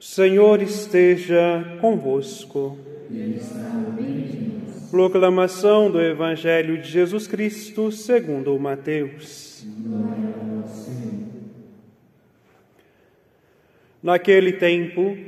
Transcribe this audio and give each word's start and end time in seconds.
Senhor 0.00 0.62
esteja 0.62 1.76
convosco. 1.80 2.78
Proclamação 4.92 5.90
do 5.90 6.00
Evangelho 6.00 6.80
de 6.80 6.88
Jesus 6.88 7.26
Cristo 7.26 7.90
segundo 7.90 8.56
Mateus. 8.60 9.66
Naquele 14.00 14.52
tempo, 14.52 15.18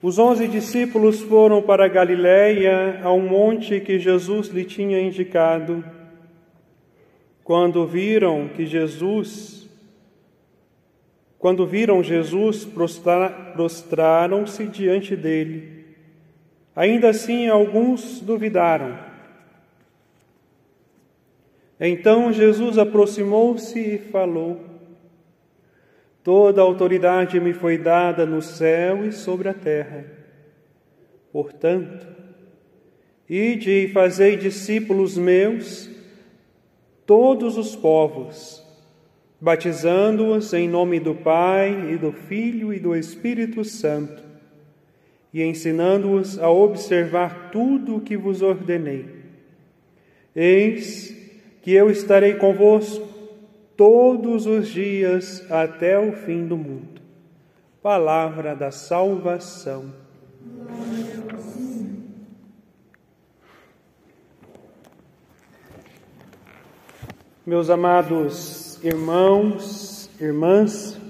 os 0.00 0.18
onze 0.18 0.48
discípulos 0.48 1.20
foram 1.20 1.60
para 1.60 1.86
Galiléia, 1.86 3.00
ao 3.02 3.20
monte 3.20 3.78
que 3.78 3.98
Jesus 3.98 4.48
lhe 4.48 4.64
tinha 4.64 4.98
indicado. 4.98 5.84
Quando 7.44 7.86
viram 7.86 8.48
que 8.48 8.64
Jesus, 8.64 9.57
quando 11.38 11.66
viram 11.66 12.02
Jesus, 12.02 12.66
prostraram-se 13.54 14.66
diante 14.66 15.14
dele. 15.14 15.86
Ainda 16.74 17.10
assim, 17.10 17.48
alguns 17.48 18.20
duvidaram. 18.20 18.98
Então 21.80 22.32
Jesus 22.32 22.76
aproximou-se 22.76 23.78
e 23.78 23.98
falou: 23.98 24.60
Toda 26.24 26.60
a 26.60 26.64
autoridade 26.64 27.38
me 27.38 27.52
foi 27.52 27.78
dada 27.78 28.26
no 28.26 28.42
céu 28.42 29.06
e 29.06 29.12
sobre 29.12 29.48
a 29.48 29.54
terra. 29.54 30.04
Portanto, 31.32 32.06
ide 33.28 33.70
e 33.70 33.88
fazei 33.88 34.36
discípulos 34.36 35.16
meus, 35.16 35.88
todos 37.06 37.56
os 37.56 37.76
povos, 37.76 38.67
batizando-os 39.40 40.52
em 40.52 40.68
nome 40.68 40.98
do 40.98 41.14
Pai 41.14 41.92
e 41.92 41.96
do 41.96 42.12
Filho 42.12 42.72
e 42.72 42.80
do 42.80 42.94
Espírito 42.96 43.64
Santo, 43.64 44.22
e 45.32 45.42
ensinando-os 45.42 46.38
a 46.38 46.50
observar 46.50 47.50
tudo 47.50 47.96
o 47.96 48.00
que 48.00 48.16
vos 48.16 48.42
ordenei. 48.42 49.06
Eis 50.34 51.16
que 51.62 51.72
eu 51.72 51.90
estarei 51.90 52.34
convosco 52.34 53.06
todos 53.76 54.46
os 54.46 54.68
dias 54.68 55.44
até 55.50 55.98
o 55.98 56.12
fim 56.12 56.46
do 56.46 56.56
mundo. 56.56 57.00
Palavra 57.80 58.56
da 58.56 58.70
salvação. 58.70 59.92
Meus 67.48 67.70
amados 67.70 68.78
irmãos, 68.84 70.10
irmãs, 70.20 71.00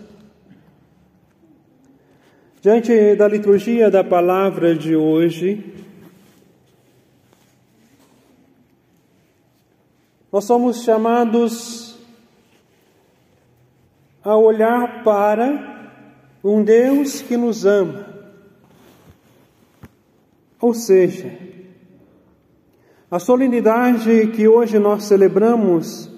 diante 2.61 3.17
da 3.17 3.27
liturgia 3.27 3.91
da 3.91 4.05
palavra 4.05 4.72
de 4.72 4.94
hoje, 4.94 5.75
nós 10.31 10.44
somos 10.44 10.84
chamados 10.84 11.98
a 14.22 14.36
olhar 14.36 15.03
para 15.03 16.00
um 16.44 16.62
Deus 16.62 17.20
que 17.20 17.36
nos 17.36 17.66
ama. 17.66 18.06
Ou 20.61 20.72
seja, 20.72 21.36
a 23.11 23.19
solenidade 23.19 24.28
que 24.28 24.47
hoje 24.47 24.78
nós 24.78 25.03
celebramos 25.03 26.16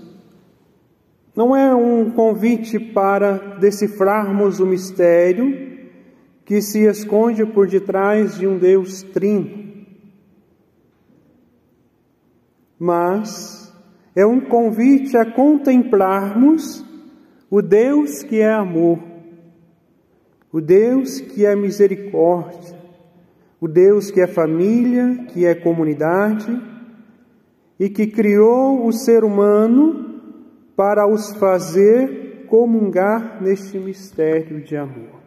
não 1.34 1.54
é 1.54 1.74
um 1.74 2.10
convite 2.10 2.78
para 2.78 3.56
decifrarmos 3.58 4.58
o 4.58 4.66
mistério 4.66 5.70
que 6.44 6.60
se 6.60 6.80
esconde 6.80 7.46
por 7.46 7.68
detrás 7.68 8.36
de 8.36 8.46
um 8.46 8.58
Deus 8.58 9.02
trino, 9.02 9.86
mas 12.76 13.72
é 14.16 14.26
um 14.26 14.40
convite 14.40 15.16
a 15.16 15.24
contemplarmos 15.24 16.84
o 17.48 17.62
Deus 17.62 18.24
que 18.24 18.40
é 18.40 18.52
amor, 18.52 18.98
o 20.52 20.60
Deus 20.60 21.20
que 21.20 21.46
é 21.46 21.54
misericórdia, 21.54 22.76
o 23.60 23.68
Deus 23.68 24.10
que 24.10 24.20
é 24.20 24.26
família, 24.26 25.26
que 25.28 25.46
é 25.46 25.54
comunidade 25.54 26.60
e 27.78 27.88
que 27.88 28.08
criou 28.08 28.84
o 28.84 28.92
ser 28.92 29.22
humano 29.22 30.09
para 30.80 31.06
os 31.06 31.34
fazer 31.34 32.46
comungar 32.48 33.36
neste 33.42 33.78
mistério 33.78 34.62
de 34.62 34.78
amor. 34.78 35.20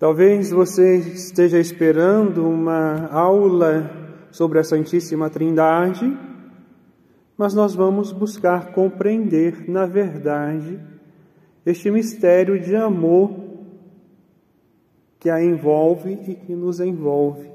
Talvez 0.00 0.50
você 0.50 0.96
esteja 0.96 1.60
esperando 1.60 2.44
uma 2.44 3.06
aula 3.12 3.88
sobre 4.32 4.58
a 4.58 4.64
Santíssima 4.64 5.30
Trindade 5.30 6.12
mas 7.36 7.54
nós 7.54 7.72
vamos 7.72 8.10
buscar 8.10 8.72
compreender, 8.72 9.70
na 9.70 9.86
verdade, 9.86 10.80
este 11.64 11.88
mistério 11.88 12.60
de 12.60 12.74
amor 12.74 13.32
que 15.20 15.30
a 15.30 15.40
envolve 15.40 16.18
e 16.26 16.34
que 16.34 16.54
nos 16.54 16.80
envolve. 16.80 17.48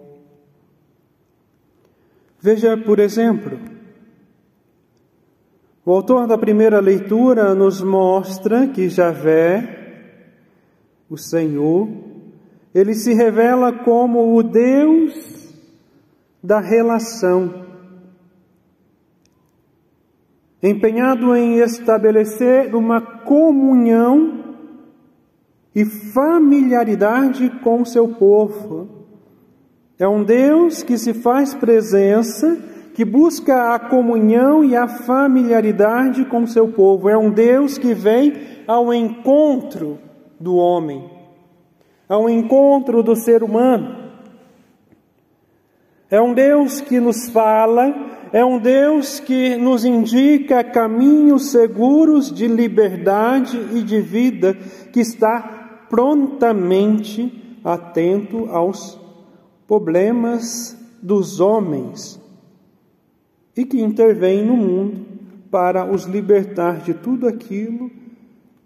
Veja, 2.42 2.78
por 2.78 3.00
exemplo, 3.00 3.79
o 5.90 5.92
autor 5.92 6.28
da 6.28 6.38
primeira 6.38 6.80
leitura 6.80 7.56
nos 7.56 7.82
mostra 7.82 8.68
que 8.68 8.90
Javé, 8.90 10.14
o 11.10 11.18
Senhor, 11.18 11.90
ele 12.76 12.94
se 12.94 13.12
revela 13.12 13.74
como 13.74 14.38
o 14.38 14.44
Deus 14.44 15.52
da 16.44 16.60
relação 16.60 17.66
empenhado 20.62 21.36
em 21.36 21.56
estabelecer 21.56 22.76
uma 22.76 23.02
comunhão 23.02 24.58
e 25.74 25.84
familiaridade 25.86 27.50
com 27.64 27.82
o 27.82 27.86
seu 27.88 28.10
povo. 28.10 29.08
É 29.98 30.08
um 30.08 30.24
Deus 30.24 30.84
que 30.84 31.00
se 31.00 31.16
faz 31.16 31.56
presença, 31.56 32.69
que 33.00 33.06
busca 33.06 33.74
a 33.74 33.80
comunhão 33.80 34.62
e 34.62 34.76
a 34.76 34.86
familiaridade 34.86 36.26
com 36.26 36.44
o 36.44 36.48
seu 36.48 36.68
povo. 36.68 37.08
É 37.08 37.18
um 37.18 37.32
Deus 37.32 37.78
que 37.78 37.94
vem 37.94 38.34
ao 38.68 38.94
encontro 38.94 39.98
do 40.38 40.58
homem, 40.58 41.10
ao 42.10 42.30
encontro 42.30 43.02
do 43.02 43.16
ser 43.16 43.42
humano. 43.42 44.12
É 46.12 46.20
um 46.20 46.34
Deus 46.34 46.82
que 46.82 47.00
nos 47.00 47.30
fala 47.30 47.96
é 48.34 48.44
um 48.44 48.60
Deus 48.60 49.22
que 49.22 49.56
nos 49.56 49.86
indica 49.86 50.62
caminhos 50.62 51.52
seguros 51.52 52.30
de 52.30 52.50
liberdade 52.50 53.58
e 53.76 53.82
de 53.82 54.02
vida, 54.02 54.56
que 54.92 55.00
está 55.00 55.88
prontamente 55.90 57.58
atento 57.64 58.50
aos 58.52 59.00
problemas 59.66 60.78
dos 61.02 61.40
homens 61.40 62.19
e 63.60 63.66
que 63.66 63.82
intervém 63.82 64.46
no 64.46 64.56
mundo 64.56 65.06
para 65.52 65.84
os 65.84 66.06
libertar 66.06 66.80
de 66.82 66.94
tudo 66.94 67.28
aquilo 67.28 67.92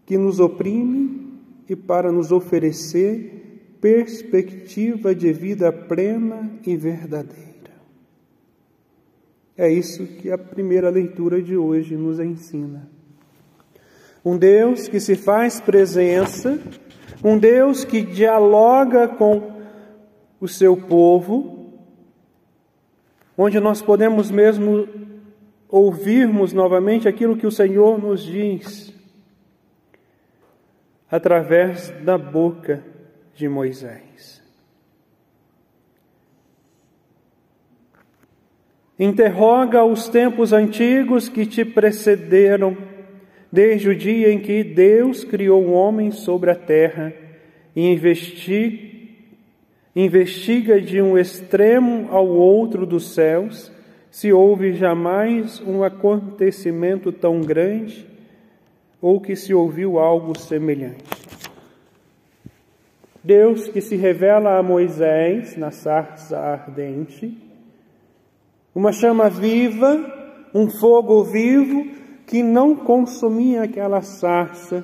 que 0.06 0.20
nos 0.20 0.40
oprime 0.40 1.34
e 1.68 1.76
para 1.76 2.12
nos 2.12 2.32
oferecer 2.32 3.72
perspectiva 3.82 5.16
de 5.16 5.34
vida 5.34 5.72
plena 5.72 6.48
e 6.64 6.78
verdadeira. 6.78 7.72
É 9.58 9.68
isso 9.68 10.06
que 10.06 10.30
a 10.30 10.38
primeira 10.38 10.92
leitura 10.92 11.42
de 11.42 11.58
hoje 11.58 11.98
nos 11.98 12.20
ensina. 12.20 12.88
Um 14.24 14.38
Deus 14.38 14.88
que 14.88 15.00
se 15.00 15.16
faz 15.16 15.60
presença, 15.60 16.60
um 17.24 17.36
Deus 17.36 17.84
que 17.84 18.04
dialoga 18.04 19.08
com 19.08 19.54
o 20.40 20.48
seu 20.48 20.78
povo, 20.78 21.63
onde 23.38 23.60
nós 23.60 23.82
podemos 23.82 24.30
mesmo 24.30 24.88
ouvirmos 25.70 26.54
novamente 26.54 27.08
aquilo 27.08 27.36
que 27.36 27.48
o 27.48 27.52
Senhor 27.52 28.00
nos 28.00 28.24
diz 28.24 28.94
através 31.10 31.90
da 32.04 32.18
boca 32.18 32.84
de 33.36 33.48
Moisés. 33.48 34.42
Interroga 38.98 39.84
os 39.84 40.08
tempos 40.08 40.54
antigos 40.54 41.28
que 41.28 41.46
te 41.46 41.66
precederam, 41.66 42.78
desde 43.52 43.90
o 43.90 43.96
dia 43.96 44.32
em 44.32 44.40
que 44.40 44.64
Deus 44.64 45.24
criou 45.24 45.64
o 45.64 45.74
homem 45.74 46.12
sobre 46.12 46.52
a 46.52 46.56
terra, 46.56 47.14
e 47.76 47.92
investiga, 47.92 48.93
investiga 49.96 50.82
de 50.82 51.02
um 51.02 51.18
extremo 51.18 52.08
ao 52.12 52.28
outro 52.28 52.86
dos 52.86 53.14
céus 53.14 53.72
se 54.10 54.32
houve 54.32 54.74
jamais 54.74 55.62
um 55.62 55.84
acontecimento 55.84 57.12
tão 57.12 57.42
grande 57.42 58.08
ou 59.02 59.20
que 59.20 59.36
se 59.36 59.54
ouviu 59.54 60.00
algo 60.00 60.38
semelhante. 60.38 61.04
Deus 63.24 63.68
que 63.70 63.82
se 63.82 63.96
revela 63.96 64.58
a 64.58 64.64
Moisés 64.64 65.56
na 65.56 65.72
sarça 65.72 66.38
ardente, 66.38 67.38
uma 68.76 68.92
chama 68.92 69.30
viva, 69.30 70.50
um 70.54 70.70
fogo 70.70 71.24
vivo 71.24 71.88
que 72.28 72.44
não 72.44 72.76
consumia 72.76 73.64
aquela 73.64 74.02
sarça, 74.02 74.84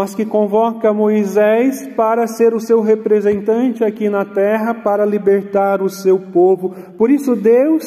mas 0.00 0.14
que 0.14 0.24
convoca 0.24 0.94
Moisés 0.94 1.86
para 1.88 2.26
ser 2.26 2.54
o 2.54 2.58
seu 2.58 2.80
representante 2.80 3.84
aqui 3.84 4.08
na 4.08 4.24
terra 4.24 4.72
para 4.72 5.04
libertar 5.04 5.82
o 5.82 5.90
seu 5.90 6.18
povo. 6.18 6.74
Por 6.96 7.10
isso 7.10 7.36
Deus, 7.36 7.84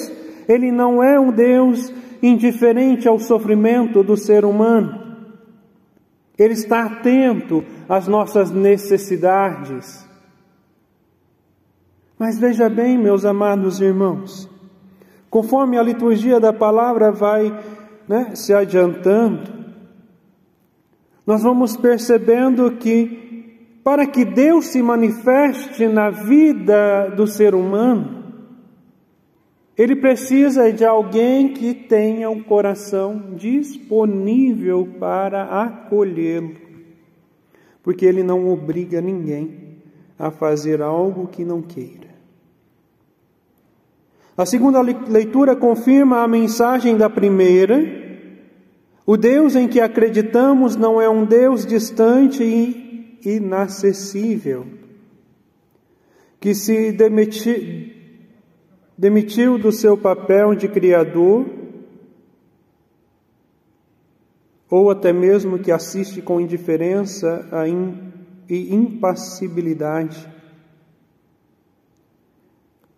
ele 0.48 0.72
não 0.72 1.04
é 1.04 1.20
um 1.20 1.32
Deus 1.32 1.92
indiferente 2.22 3.08
ao 3.08 3.18
sofrimento 3.18 4.04
do 4.04 4.16
ser 4.16 4.46
humano. 4.46 5.18
Ele 6.38 6.54
está 6.54 6.84
atento 6.84 7.64
às 7.90 8.08
nossas 8.08 8.52
necessidades. 8.52 10.08
Mas 12.20 12.38
veja 12.38 12.70
bem, 12.70 12.96
meus 12.96 13.26
amados 13.26 13.82
irmãos, 13.82 14.48
conforme 15.32 15.80
a 15.80 15.82
liturgia 15.82 16.40
da 16.40 16.54
palavra 16.54 17.12
vai 17.12 17.52
né, 18.08 18.36
se 18.36 18.54
adiantando, 18.54 19.63
nós 21.26 21.44
vamos 21.44 21.78
percebendo 21.78 22.72
que 22.72 23.80
para 23.84 24.06
que 24.06 24.24
Deus 24.24 24.68
se 24.68 24.82
manifeste 24.82 25.88
na 25.88 26.10
vida 26.10 27.10
do 27.10 27.28
ser 27.28 27.54
humano, 27.54 28.24
ele 29.78 29.96
precisa 29.96 30.72
de 30.72 30.86
alguém 30.86 31.54
que 31.54 31.74
tenha 31.74 32.30
um 32.30 32.42
coração 32.42 33.34
disponível 33.36 34.88
para 35.00 35.64
acolhê-lo, 35.64 36.56
porque 37.82 38.06
ele 38.06 38.22
não 38.24 38.48
obriga 38.48 39.02
ninguém 39.02 39.80
a 40.18 40.30
fazer 40.30 40.82
algo 40.82 41.28
que 41.28 41.44
não 41.44 41.62
queira. 41.62 42.14
A 44.38 44.46
segunda 44.46 44.82
leitura 44.82 45.56
confirma 45.56 46.24
a 46.24 46.28
mensagem 46.28 46.96
da 46.98 47.10
primeira, 47.10 48.03
o 49.06 49.18
Deus 49.18 49.56
em 49.56 49.68
que 49.68 49.82
acreditamos 49.82 50.76
não 50.76 51.02
é 51.02 51.10
um 51.10 51.26
Deus 51.26 51.66
distante 51.66 52.44
e 52.44 53.20
inacessível, 53.26 54.66
que 56.40 56.54
se 56.54 56.92
demitiu, 56.92 57.92
demitiu 58.98 59.58
do 59.58 59.72
seu 59.72 59.98
papel 59.98 60.56
de 60.56 60.68
Criador, 60.68 61.46
ou 64.70 64.90
até 64.90 65.14
mesmo 65.14 65.60
que 65.60 65.72
assiste 65.72 66.22
com 66.22 66.42
indiferença 66.42 67.48
e 68.50 68.74
impassibilidade. 68.74 70.28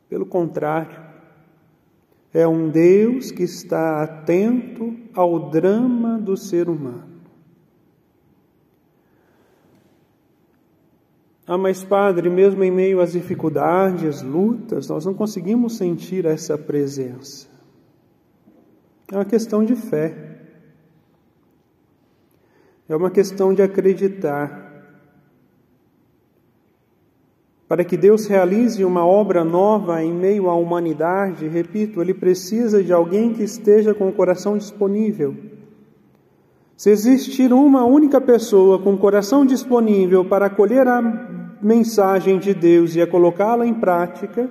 Pelo 0.07 0.25
contrário, 0.25 1.14
é 2.35 2.45
um 2.45 2.67
Deus 2.67 3.31
que 3.31 3.43
está 3.43 4.03
atento 4.03 4.93
ao 5.13 5.49
drama 5.49 6.19
do 6.19 6.35
ser 6.35 6.67
humano. 6.67 7.15
Ah, 11.47 11.57
mas 11.57 11.81
Padre, 11.81 12.29
mesmo 12.29 12.61
em 12.61 12.69
meio 12.69 12.99
às 12.99 13.13
dificuldades, 13.13 14.21
lutas, 14.21 14.89
nós 14.89 15.05
não 15.05 15.13
conseguimos 15.13 15.77
sentir 15.77 16.25
essa 16.25 16.57
presença. 16.57 17.47
É 19.09 19.15
uma 19.15 19.23
questão 19.23 19.63
de 19.63 19.75
fé. 19.77 20.41
É 22.89 22.95
uma 22.97 23.11
questão 23.11 23.53
de 23.53 23.61
acreditar. 23.61 24.64
Para 27.67 27.83
que 27.83 27.97
Deus 27.97 28.27
realize 28.27 28.83
uma 28.85 29.05
obra 29.05 29.43
nova 29.43 30.03
em 30.03 30.13
meio 30.13 30.49
à 30.49 30.55
humanidade, 30.55 31.47
repito, 31.47 31.99
ele 31.99 32.13
precisa 32.13 32.83
de 32.83 32.93
alguém 32.93 33.33
que 33.33 33.41
esteja 33.41 33.93
com 33.93 34.07
o 34.07 34.13
coração 34.13 34.55
disponível. 34.55 35.35
Se 36.77 36.91
existir 36.91 37.51
uma 37.51 37.83
única 37.83 38.21
pessoa 38.21 38.77
com 38.77 38.93
o 38.93 38.97
coração 38.97 39.45
disponível 39.45 40.23
para 40.23 40.45
acolher 40.45 40.87
a 40.87 41.01
mensagem 41.59 42.37
de 42.37 42.53
Deus 42.53 42.95
e 42.95 43.01
a 43.01 43.07
colocá-la 43.07 43.65
em 43.65 43.73
prática, 43.73 44.47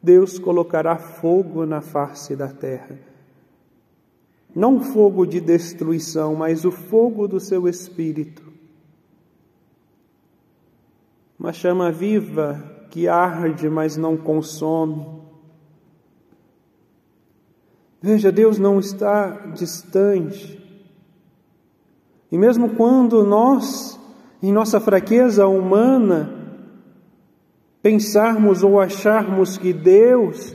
Deus 0.00 0.38
colocará 0.38 0.96
fogo 0.96 1.66
na 1.66 1.80
face 1.80 2.36
da 2.36 2.48
terra. 2.48 2.96
Não 4.54 4.80
fogo 4.80 5.26
de 5.26 5.40
destruição, 5.40 6.36
mas 6.36 6.64
o 6.64 6.70
fogo 6.70 7.26
do 7.26 7.40
seu 7.40 7.66
espírito 7.66 8.50
uma 11.40 11.54
chama 11.54 11.90
viva 11.90 12.62
que 12.90 13.08
arde, 13.08 13.70
mas 13.70 13.96
não 13.96 14.14
consome. 14.14 15.06
Veja, 18.02 18.30
Deus 18.30 18.58
não 18.58 18.78
está 18.78 19.46
distante. 19.54 20.60
E 22.30 22.36
mesmo 22.36 22.76
quando 22.76 23.24
nós, 23.24 23.98
em 24.42 24.52
nossa 24.52 24.78
fraqueza 24.78 25.46
humana, 25.46 26.30
pensarmos 27.80 28.62
ou 28.62 28.78
acharmos 28.78 29.56
que 29.56 29.72
Deus 29.72 30.54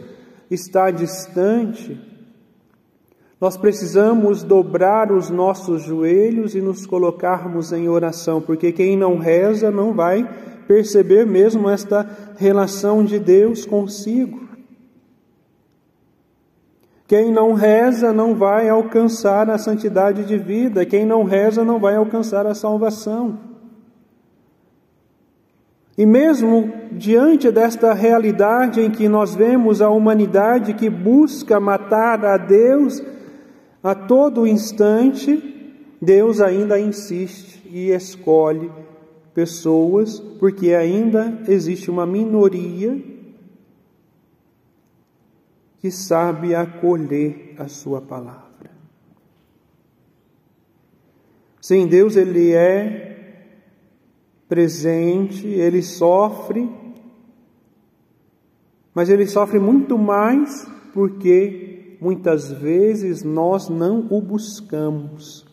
está 0.52 0.92
distante, 0.92 2.00
nós 3.42 3.58
precisamos 3.58 4.44
dobrar 4.44 5.12
os 5.12 5.32
nossos 5.32 5.82
joelhos 5.82 6.54
e 6.54 6.62
nos 6.62 6.86
colocarmos 6.86 7.74
em 7.74 7.90
oração, 7.90 8.40
porque 8.40 8.72
quem 8.72 8.96
não 8.96 9.18
reza 9.18 9.72
não 9.72 9.92
vai 9.92 10.55
perceber 10.68 11.26
mesmo 11.26 11.70
esta 11.70 12.08
relação 12.38 13.04
de 13.04 13.20
Deus 13.20 13.66
consigo. 13.66 14.46
Quem 17.08 17.32
não 17.32 17.54
reza 17.54 18.12
não 18.12 18.34
vai 18.34 18.68
alcançar 18.68 19.50
a 19.50 19.58
santidade 19.58 20.26
de 20.26 20.38
vida, 20.38 20.86
quem 20.86 21.06
não 21.06 21.24
reza 21.24 21.64
não 21.64 21.80
vai 21.80 21.96
alcançar 21.96 22.48
a 22.48 22.56
salvação. 22.56 23.38
E 25.98 26.06
mesmo 26.06 26.74
diante 26.92 27.52
desta 27.52 27.94
realidade 27.94 28.82
em 28.82 28.90
que 28.90 29.08
nós 29.08 29.36
vemos 29.36 29.82
a 29.82 29.90
humanidade 29.90 30.74
que 30.74 30.90
busca 30.90 31.60
matar 31.60 32.26
a 32.26 32.38
Deus 32.38 33.02
a 33.82 33.94
todo 33.94 34.48
instante, 34.48 35.78
Deus 36.02 36.42
ainda 36.42 36.80
insiste 36.80 37.62
e 37.70 37.92
escolhe 37.92 38.72
pessoas, 39.36 40.20
porque 40.39 40.74
ainda 40.74 41.44
existe 41.48 41.92
uma 41.92 42.06
minoria 42.06 43.04
que 45.80 45.92
sabe 45.92 46.56
acolher 46.56 47.54
a 47.60 47.68
sua 47.68 48.01
palavra. 48.01 48.72
Sim, 51.62 51.86
Deus 51.86 52.15
ele 52.15 52.54
é 52.54 53.51
presente, 54.48 55.46
ele 55.46 55.82
sofre, 55.82 56.70
mas 58.94 59.10
ele 59.10 59.27
sofre 59.27 59.60
muito 59.60 59.98
mais 59.98 60.65
porque 60.94 61.98
muitas 62.00 62.51
vezes 62.51 63.22
nós 63.22 63.68
não 63.68 64.08
o 64.10 64.22
buscamos. 64.22 65.45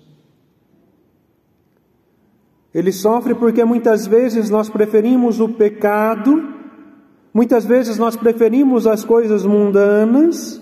Ele 2.75 2.91
sofre 2.91 3.35
porque 3.35 3.64
muitas 3.64 4.07
vezes 4.07 4.49
nós 4.49 4.71
preferimos 4.71 5.41
o 5.41 5.49
pecado, 5.49 6.55
muitas 7.33 7.64
vezes 7.67 7.99
nós 7.99 8.17
preferimos 8.17 8.87
as 8.87 9.05
coisas 9.05 9.45
mundanas 9.45 10.61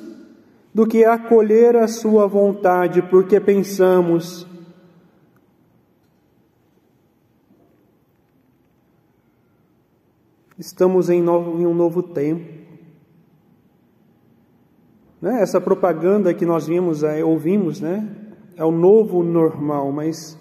do 0.75 0.87
que 0.87 1.05
acolher 1.05 1.77
a 1.77 1.87
Sua 1.87 2.27
vontade, 2.27 3.03
porque 3.03 3.39
pensamos, 3.39 4.47
estamos 10.59 11.09
em, 11.09 11.23
novo, 11.23 11.61
em 11.61 11.67
um 11.67 11.75
novo 11.75 12.03
tempo. 12.03 12.61
Né? 15.21 15.43
Essa 15.43 15.61
propaganda 15.61 16.35
que 16.35 16.47
nós 16.47 16.67
vimos, 16.67 17.03
é, 17.03 17.23
ouvimos, 17.25 17.81
né? 17.81 18.09
é 18.57 18.65
o 18.65 18.71
novo 18.71 19.23
normal, 19.23 19.93
mas 19.93 20.39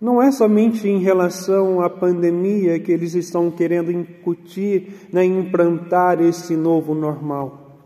não 0.00 0.22
é 0.22 0.30
somente 0.30 0.88
em 0.88 0.98
relação 0.98 1.80
à 1.80 1.90
pandemia 1.90 2.78
que 2.78 2.92
eles 2.92 3.14
estão 3.14 3.50
querendo 3.50 3.90
incutir, 3.90 5.08
né, 5.12 5.24
implantar 5.24 6.20
esse 6.20 6.56
novo 6.56 6.94
normal. 6.94 7.78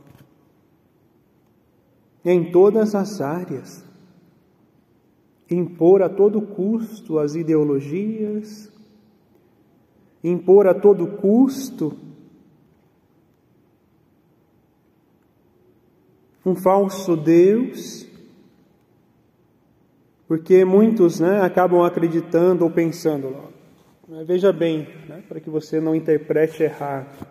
É 2.25 2.33
em 2.33 2.51
todas 2.53 2.95
as 2.95 3.21
áreas. 3.21 3.85
Impor 5.51 6.03
a 6.03 6.09
todo 6.09 6.41
custo 6.41 7.19
as 7.19 7.35
ideologias, 7.35 8.71
impor 10.23 10.67
a 10.67 10.73
todo 10.73 11.07
custo 11.07 11.95
um 16.45 16.55
falso 16.55 17.17
Deus 17.17 18.07
porque 20.33 20.65
muitos 20.65 21.21
né, 21.21 21.43
acabam 21.43 21.83
acreditando 21.85 22.65
ou 22.65 22.71
pensando, 22.71 23.37
Veja 24.25 24.51
bem, 24.51 24.89
né, 25.07 25.23
para 25.29 25.39
que 25.39 25.51
você 25.51 25.79
não 25.79 25.95
interprete 25.95 26.63
errado. 26.63 27.27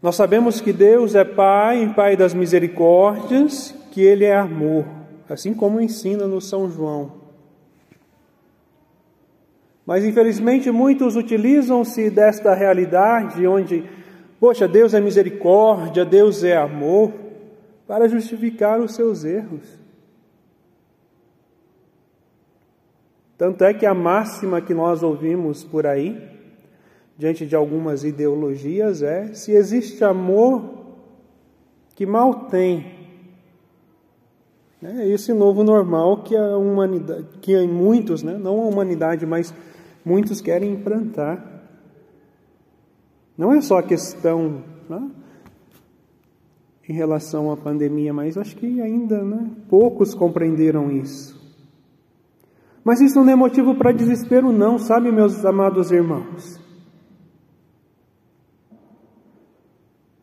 Nós 0.00 0.14
sabemos 0.14 0.60
que 0.60 0.72
Deus 0.72 1.16
é 1.16 1.24
Pai, 1.24 1.92
Pai 1.96 2.16
das 2.16 2.32
misericórdias, 2.32 3.74
que 3.90 4.02
Ele 4.02 4.24
é 4.24 4.36
amor, 4.36 4.84
assim 5.28 5.52
como 5.52 5.80
ensina 5.80 6.28
no 6.28 6.40
São 6.40 6.70
João. 6.70 7.14
Mas 9.84 10.04
infelizmente 10.04 10.70
muitos 10.70 11.16
utilizam-se 11.16 12.08
desta 12.08 12.54
realidade 12.54 13.44
onde, 13.48 13.82
poxa, 14.38 14.68
Deus 14.68 14.94
é 14.94 15.00
misericórdia, 15.00 16.04
Deus 16.04 16.44
é 16.44 16.56
amor, 16.56 17.23
para 17.86 18.08
justificar 18.08 18.80
os 18.80 18.94
seus 18.94 19.24
erros. 19.24 19.78
Tanto 23.36 23.64
é 23.64 23.74
que 23.74 23.84
a 23.84 23.94
máxima 23.94 24.60
que 24.60 24.72
nós 24.72 25.02
ouvimos 25.02 25.64
por 25.64 25.86
aí 25.86 26.34
diante 27.16 27.46
de 27.46 27.54
algumas 27.54 28.04
ideologias 28.04 29.02
é 29.02 29.32
se 29.34 29.52
existe 29.52 30.02
amor 30.04 30.84
que 31.94 32.06
mal 32.06 32.46
tem. 32.46 32.92
É 34.82 35.08
esse 35.08 35.32
novo 35.32 35.64
normal 35.64 36.22
que 36.22 36.36
a 36.36 36.56
humanidade, 36.56 37.26
que 37.40 37.66
muitos, 37.66 38.22
né, 38.22 38.36
não 38.36 38.60
a 38.60 38.66
humanidade, 38.66 39.24
mas 39.24 39.54
muitos 40.04 40.40
querem 40.40 40.72
implantar. 40.72 41.62
Não 43.36 43.52
é 43.52 43.60
só 43.60 43.78
a 43.78 43.82
questão 43.82 44.62
né, 44.88 45.10
em 46.88 46.92
relação 46.92 47.50
à 47.50 47.56
pandemia, 47.56 48.12
mas 48.12 48.36
acho 48.36 48.56
que 48.56 48.80
ainda 48.80 49.22
né, 49.22 49.50
poucos 49.68 50.14
compreenderam 50.14 50.90
isso. 50.90 51.42
Mas 52.84 53.00
isso 53.00 53.18
não 53.24 53.32
é 53.32 53.34
motivo 53.34 53.74
para 53.74 53.92
desespero, 53.92 54.52
não, 54.52 54.78
sabe, 54.78 55.10
meus 55.10 55.42
amados 55.44 55.90
irmãos? 55.90 56.60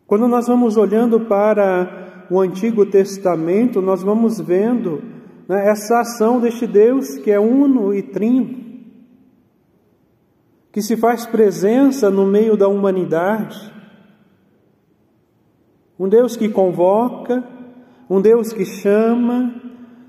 Quando 0.05 0.27
nós 0.27 0.45
vamos 0.45 0.77
olhando 0.77 1.21
para 1.21 2.27
o 2.29 2.39
Antigo 2.39 2.85
Testamento, 2.85 3.81
nós 3.81 4.03
vamos 4.03 4.39
vendo 4.39 5.01
né, 5.47 5.69
essa 5.69 6.01
ação 6.01 6.39
deste 6.39 6.67
Deus 6.67 7.17
que 7.17 7.31
é 7.31 7.39
uno 7.39 7.93
e 7.93 8.03
trino, 8.03 8.59
que 10.71 10.81
se 10.81 10.95
faz 10.95 11.25
presença 11.25 12.11
no 12.11 12.25
meio 12.25 12.55
da 12.55 12.67
humanidade. 12.67 13.71
Um 16.01 16.09
Deus 16.09 16.35
que 16.35 16.49
convoca, 16.49 17.43
um 18.09 18.19
Deus 18.19 18.51
que 18.51 18.65
chama, 18.65 19.53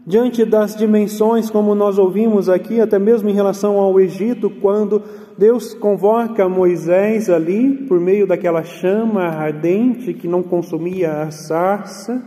diante 0.06 0.42
das 0.42 0.74
dimensões, 0.74 1.50
como 1.50 1.74
nós 1.74 1.98
ouvimos 1.98 2.48
aqui, 2.48 2.80
até 2.80 2.98
mesmo 2.98 3.28
em 3.28 3.34
relação 3.34 3.76
ao 3.76 4.00
Egito, 4.00 4.48
quando 4.48 5.02
Deus 5.36 5.74
convoca 5.74 6.48
Moisés 6.48 7.28
ali, 7.28 7.86
por 7.86 8.00
meio 8.00 8.26
daquela 8.26 8.64
chama 8.64 9.24
ardente 9.24 10.14
que 10.14 10.26
não 10.26 10.42
consumia 10.42 11.24
a 11.24 11.30
sarça. 11.30 12.24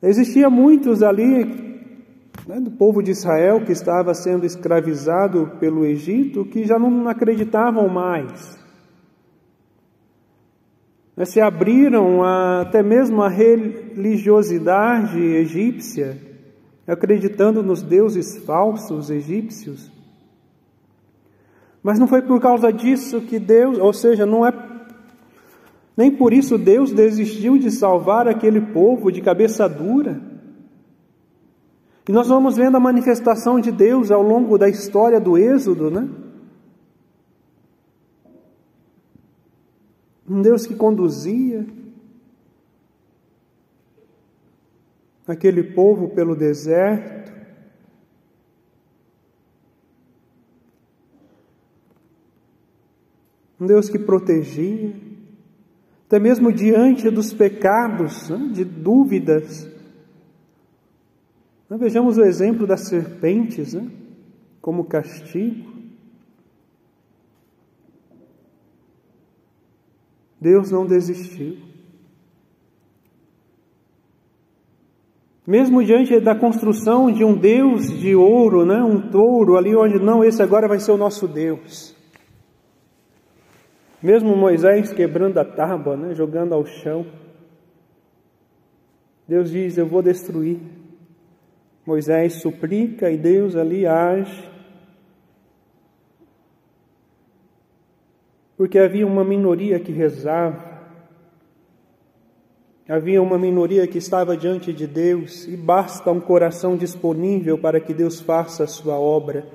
Existia 0.00 0.48
muitos 0.48 1.02
ali 1.02 1.46
né, 2.46 2.60
do 2.60 2.70
povo 2.70 3.02
de 3.02 3.10
Israel 3.10 3.64
que 3.64 3.72
estava 3.72 4.14
sendo 4.14 4.46
escravizado 4.46 5.50
pelo 5.58 5.84
Egito 5.84 6.44
que 6.44 6.64
já 6.64 6.78
não 6.78 7.08
acreditavam 7.08 7.88
mais. 7.88 8.61
Se 11.24 11.40
abriram 11.40 12.22
a, 12.22 12.62
até 12.62 12.82
mesmo 12.82 13.22
a 13.22 13.28
religiosidade 13.28 15.18
egípcia, 15.18 16.18
acreditando 16.86 17.62
nos 17.62 17.82
deuses 17.82 18.38
falsos 18.38 19.10
egípcios. 19.10 19.90
Mas 21.82 21.98
não 21.98 22.06
foi 22.06 22.22
por 22.22 22.40
causa 22.40 22.72
disso 22.72 23.20
que 23.20 23.38
Deus, 23.38 23.78
ou 23.78 23.92
seja, 23.92 24.24
não 24.24 24.46
é 24.46 24.52
nem 25.96 26.10
por 26.10 26.32
isso 26.32 26.56
Deus 26.56 26.92
desistiu 26.92 27.58
de 27.58 27.70
salvar 27.70 28.26
aquele 28.26 28.60
povo 28.60 29.12
de 29.12 29.20
cabeça 29.20 29.68
dura. 29.68 30.20
E 32.08 32.12
nós 32.12 32.28
vamos 32.28 32.56
vendo 32.56 32.76
a 32.76 32.80
manifestação 32.80 33.60
de 33.60 33.70
Deus 33.70 34.10
ao 34.10 34.22
longo 34.22 34.56
da 34.58 34.68
história 34.68 35.20
do 35.20 35.36
Êxodo, 35.36 35.90
né? 35.90 36.08
Um 40.28 40.40
Deus 40.40 40.66
que 40.66 40.74
conduzia 40.74 41.66
aquele 45.26 45.62
povo 45.62 46.10
pelo 46.10 46.34
deserto, 46.34 47.32
um 53.60 53.66
Deus 53.66 53.88
que 53.88 53.98
protegia, 53.98 54.92
até 56.06 56.18
mesmo 56.18 56.52
diante 56.52 57.08
dos 57.08 57.32
pecados, 57.32 58.28
né, 58.28 58.50
de 58.52 58.64
dúvidas. 58.64 59.70
Nós 61.70 61.80
vejamos 61.80 62.18
o 62.18 62.24
exemplo 62.24 62.66
das 62.66 62.82
serpentes 62.88 63.72
né, 63.72 63.88
como 64.60 64.84
castigo. 64.84 65.71
Deus 70.42 70.72
não 70.72 70.84
desistiu. 70.84 71.56
Mesmo 75.46 75.84
diante 75.84 76.18
da 76.18 76.34
construção 76.34 77.12
de 77.12 77.24
um 77.24 77.36
Deus 77.36 77.88
de 77.88 78.14
ouro, 78.14 78.66
né, 78.66 78.82
um 78.82 79.08
touro 79.08 79.56
ali 79.56 79.74
onde 79.74 80.00
não, 80.00 80.24
esse 80.24 80.42
agora 80.42 80.66
vai 80.66 80.80
ser 80.80 80.90
o 80.90 80.96
nosso 80.96 81.28
Deus. 81.28 81.94
Mesmo 84.02 84.36
Moisés 84.36 84.92
quebrando 84.92 85.38
a 85.38 85.44
tábua, 85.44 85.96
né, 85.96 86.12
jogando 86.12 86.54
ao 86.54 86.66
chão, 86.66 87.06
Deus 89.28 89.50
diz: 89.50 89.78
Eu 89.78 89.86
vou 89.86 90.02
destruir. 90.02 90.58
Moisés 91.86 92.40
suplica 92.40 93.10
e 93.10 93.16
Deus 93.16 93.54
ali 93.54 93.86
age. 93.86 94.51
Porque 98.62 98.78
havia 98.78 99.04
uma 99.04 99.24
minoria 99.24 99.80
que 99.80 99.90
rezava, 99.90 100.62
havia 102.88 103.20
uma 103.20 103.36
minoria 103.36 103.84
que 103.88 103.98
estava 103.98 104.36
diante 104.36 104.72
de 104.72 104.86
Deus 104.86 105.48
e 105.48 105.56
basta 105.56 106.12
um 106.12 106.20
coração 106.20 106.76
disponível 106.76 107.58
para 107.58 107.80
que 107.80 107.92
Deus 107.92 108.20
faça 108.20 108.62
a 108.62 108.68
sua 108.68 108.96
obra. 108.96 109.48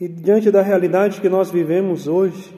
E 0.00 0.06
diante 0.06 0.52
da 0.52 0.62
realidade 0.62 1.20
que 1.20 1.28
nós 1.28 1.50
vivemos 1.50 2.06
hoje, 2.06 2.54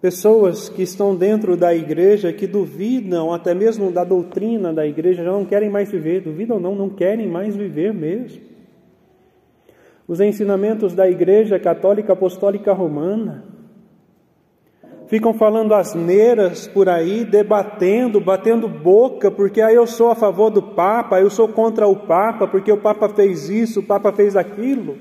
pessoas 0.00 0.70
que 0.70 0.80
estão 0.80 1.14
dentro 1.14 1.54
da 1.54 1.74
igreja, 1.74 2.32
que 2.32 2.46
duvidam 2.46 3.30
até 3.30 3.52
mesmo 3.52 3.92
da 3.92 4.04
doutrina 4.04 4.72
da 4.72 4.86
igreja, 4.86 5.22
já 5.22 5.30
não 5.30 5.44
querem 5.44 5.68
mais 5.68 5.90
viver, 5.90 6.22
duvidam 6.22 6.58
não, 6.58 6.74
não 6.74 6.88
querem 6.88 7.28
mais 7.28 7.54
viver 7.54 7.92
mesmo. 7.92 8.53
Os 10.06 10.20
ensinamentos 10.20 10.94
da 10.94 11.08
igreja 11.08 11.58
católica 11.58 12.12
apostólica 12.12 12.72
romana, 12.72 13.44
ficam 15.06 15.32
falando 15.32 15.74
asneiras 15.74 16.66
por 16.66 16.88
aí, 16.88 17.24
debatendo, 17.24 18.20
batendo 18.20 18.68
boca, 18.68 19.30
porque 19.30 19.60
aí 19.60 19.74
eu 19.74 19.86
sou 19.86 20.10
a 20.10 20.14
favor 20.14 20.50
do 20.50 20.62
Papa, 20.62 21.20
eu 21.20 21.30
sou 21.30 21.48
contra 21.48 21.86
o 21.86 22.06
Papa, 22.06 22.46
porque 22.48 22.72
o 22.72 22.80
Papa 22.80 23.08
fez 23.08 23.48
isso, 23.48 23.80
o 23.80 23.82
Papa 23.82 24.12
fez 24.12 24.36
aquilo. 24.36 24.98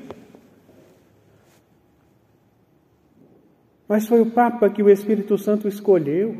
Mas 3.88 4.07
foi 4.07 4.22
o 4.22 4.31
Papa 4.31 4.69
que 4.69 4.81
o 4.81 4.89
Espírito 4.89 5.38
Santo 5.38 5.67
escolheu. 5.67 6.38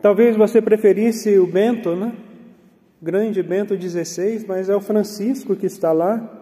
Talvez 0.00 0.36
você 0.36 0.62
preferisse 0.62 1.38
o 1.38 1.46
Bento, 1.46 1.94
né? 1.94 2.12
Grande 3.00 3.42
Bento 3.42 3.76
XVI, 3.76 4.44
mas 4.46 4.68
é 4.68 4.74
o 4.74 4.80
Francisco 4.80 5.54
que 5.54 5.66
está 5.66 5.92
lá. 5.92 6.37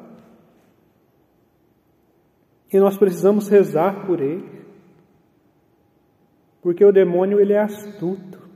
E 2.73 2.79
nós 2.79 2.97
precisamos 2.97 3.49
rezar 3.49 4.07
por 4.07 4.21
ele. 4.21 4.45
Porque 6.61 6.85
o 6.85 6.93
demônio 6.93 7.41
ele 7.41 7.53
é 7.53 7.61
astuto. 7.61 8.47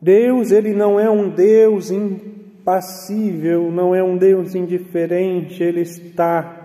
Deus, 0.00 0.50
ele 0.52 0.72
não 0.74 1.00
é 1.00 1.10
um 1.10 1.30
Deus 1.30 1.90
impassível, 1.90 3.72
não 3.72 3.94
é 3.94 4.02
um 4.02 4.16
Deus 4.16 4.54
indiferente, 4.54 5.62
ele 5.62 5.80
está 5.80 6.56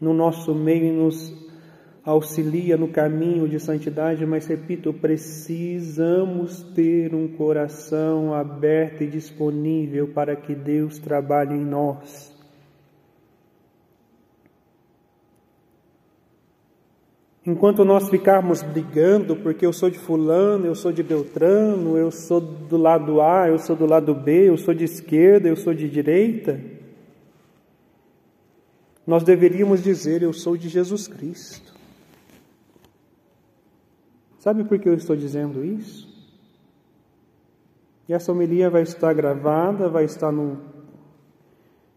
no 0.00 0.12
nosso 0.12 0.54
meio 0.54 0.84
e 0.84 0.92
nos 0.92 1.30
auxilia 2.04 2.76
no 2.76 2.88
caminho 2.88 3.48
de 3.48 3.60
santidade, 3.60 4.24
mas 4.24 4.46
repito, 4.46 4.92
precisamos 4.92 6.62
ter 6.74 7.14
um 7.14 7.28
coração 7.28 8.32
aberto 8.32 9.02
e 9.02 9.06
disponível 9.06 10.08
para 10.08 10.34
que 10.34 10.54
Deus 10.54 10.98
trabalhe 10.98 11.54
em 11.54 11.64
nós. 11.64 12.30
Enquanto 17.46 17.84
nós 17.84 18.08
ficarmos 18.08 18.62
brigando, 18.62 19.34
porque 19.34 19.64
eu 19.64 19.72
sou 19.72 19.90
de 19.90 19.98
Fulano, 19.98 20.66
eu 20.66 20.74
sou 20.74 20.92
de 20.92 21.02
Beltrano, 21.02 21.96
eu 21.96 22.10
sou 22.10 22.40
do 22.40 22.76
lado 22.76 23.20
A, 23.20 23.48
eu 23.48 23.58
sou 23.58 23.74
do 23.74 23.86
lado 23.86 24.14
B, 24.14 24.50
eu 24.50 24.58
sou 24.58 24.74
de 24.74 24.84
esquerda, 24.84 25.48
eu 25.48 25.56
sou 25.56 25.72
de 25.72 25.88
direita, 25.88 26.60
nós 29.06 29.24
deveríamos 29.24 29.82
dizer: 29.82 30.22
Eu 30.22 30.32
sou 30.32 30.56
de 30.56 30.68
Jesus 30.68 31.08
Cristo. 31.08 31.79
Sabe 34.40 34.64
por 34.64 34.78
que 34.78 34.88
eu 34.88 34.94
estou 34.94 35.14
dizendo 35.14 35.62
isso? 35.62 36.08
E 38.08 38.14
essa 38.14 38.32
homilia 38.32 38.70
vai 38.70 38.80
estar 38.80 39.12
gravada, 39.12 39.86
vai 39.86 40.06
estar 40.06 40.32
no, 40.32 40.58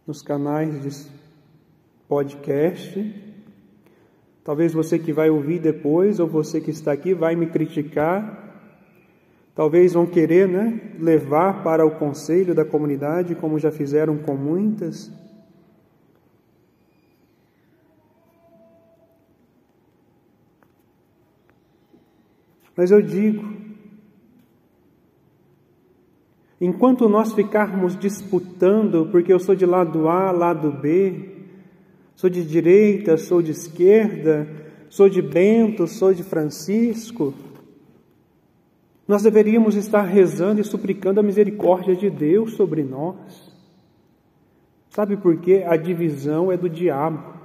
nos 0.06 0.22
canais 0.22 0.84
de 0.84 1.10
podcast. 2.06 3.16
Talvez 4.44 4.74
você 4.74 5.00
que 5.00 5.14
vai 5.14 5.30
ouvir 5.30 5.60
depois, 5.60 6.20
ou 6.20 6.28
você 6.28 6.60
que 6.60 6.70
está 6.70 6.92
aqui, 6.92 7.14
vai 7.14 7.34
me 7.34 7.48
criticar. 7.48 8.60
Talvez 9.56 9.94
vão 9.94 10.06
querer 10.06 10.46
né, 10.46 10.96
levar 11.00 11.64
para 11.64 11.86
o 11.86 11.92
conselho 11.92 12.54
da 12.54 12.66
comunidade, 12.66 13.36
como 13.36 13.58
já 13.58 13.72
fizeram 13.72 14.18
com 14.18 14.36
muitas. 14.36 15.10
Mas 22.76 22.92
eu 22.92 23.02
digo, 23.02 23.46
enquanto 26.60 27.08
nós 27.08 27.34
ficarmos 27.34 27.98
disputando, 27.98 29.08
porque 29.12 29.32
eu 29.32 29.40
sou 29.40 29.56
de 29.56 29.66
lado 29.66 30.08
A, 30.08 30.32
lado 30.32 30.72
B, 30.72 31.32
sou 32.16 32.30
de 32.30 32.44
direita, 32.44 33.18
sou 33.18 33.42
de 33.42 33.52
esquerda, 33.52 34.48
sou 34.90 35.08
de 35.08 35.22
Bento, 35.22 35.88
sou 35.88 36.14
de 36.14 36.24
Francisco, 36.24 37.34
nós 39.08 39.24
deveríamos 39.24 39.76
estar 39.76 40.04
rezando 40.04 40.62
e 40.62 40.64
suplicando 40.64 41.20
a 41.20 41.24
misericórdia 41.24 41.96
de 41.96 42.10
Deus 42.10 42.54
sobre 42.54 42.84
nós. 42.84 43.52
Sabe 44.90 45.18
por 45.18 45.38
quê? 45.38 45.64
A 45.68 45.76
divisão 45.76 46.52
é 46.52 46.58
do 46.58 46.70
diabo. 46.70 47.43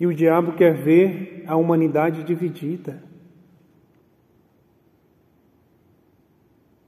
E 0.00 0.06
o 0.06 0.14
diabo 0.14 0.52
quer 0.52 0.82
ver 0.82 1.44
a 1.46 1.54
humanidade 1.56 2.24
dividida. 2.24 3.02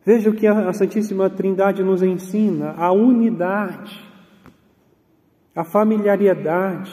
Veja 0.04 0.30
o 0.30 0.34
que 0.34 0.46
a 0.46 0.72
Santíssima 0.72 1.28
Trindade 1.28 1.82
nos 1.82 2.02
ensina: 2.02 2.72
a 2.72 2.90
unidade, 2.90 4.02
a 5.54 5.62
familiaridade. 5.62 6.90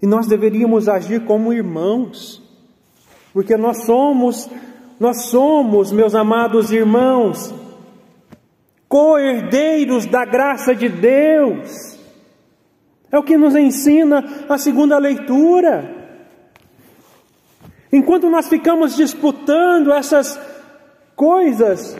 E 0.00 0.06
nós 0.06 0.28
deveríamos 0.28 0.88
agir 0.88 1.24
como 1.24 1.52
irmãos, 1.52 2.40
porque 3.32 3.56
nós 3.56 3.84
somos, 3.84 4.48
nós 5.00 5.24
somos, 5.24 5.90
meus 5.90 6.14
amados 6.14 6.70
irmãos, 6.70 7.52
co-herdeiros 8.86 10.06
da 10.06 10.24
graça 10.24 10.72
de 10.72 10.88
Deus. 10.88 11.93
É 13.14 13.18
o 13.18 13.22
que 13.22 13.36
nos 13.36 13.54
ensina 13.54 14.24
a 14.48 14.58
segunda 14.58 14.98
leitura. 14.98 15.88
Enquanto 17.92 18.28
nós 18.28 18.48
ficamos 18.48 18.96
disputando 18.96 19.92
essas 19.92 20.36
coisas, 21.14 21.96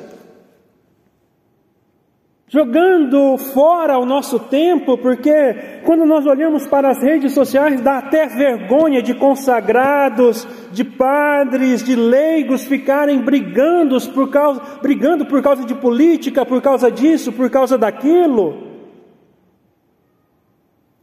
jogando 2.48 3.38
fora 3.38 3.96
o 3.96 4.04
nosso 4.04 4.40
tempo, 4.40 4.98
porque 4.98 5.82
quando 5.84 6.04
nós 6.04 6.26
olhamos 6.26 6.66
para 6.66 6.90
as 6.90 7.00
redes 7.00 7.32
sociais 7.32 7.80
dá 7.80 7.98
até 7.98 8.26
vergonha 8.26 9.00
de 9.00 9.14
consagrados, 9.14 10.44
de 10.72 10.82
padres, 10.82 11.84
de 11.84 11.94
leigos 11.94 12.64
ficarem 12.64 13.20
brigando 13.20 13.96
por 14.10 14.30
causa, 14.30 14.60
brigando 14.82 15.24
por 15.24 15.40
causa 15.40 15.64
de 15.64 15.76
política, 15.76 16.44
por 16.44 16.60
causa 16.60 16.90
disso, 16.90 17.32
por 17.32 17.48
causa 17.50 17.78
daquilo. 17.78 18.73